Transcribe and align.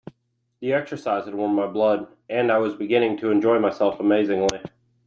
The 0.61 0.73
exercise 0.73 1.25
had 1.25 1.35
warmed 1.35 1.55
my 1.55 1.67
blood, 1.67 2.07
and 2.27 2.51
I 2.51 2.57
was 2.57 2.73
beginning 2.73 3.17
to 3.17 3.29
enjoy 3.29 3.59
myself 3.59 3.99
amazingly. 3.99 4.61